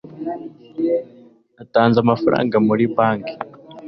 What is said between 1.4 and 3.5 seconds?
Natanze amafaranga. muri banki.